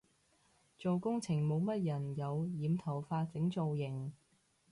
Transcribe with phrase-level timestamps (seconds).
[0.79, 4.11] 做工程冇乜人有染頭髮整造型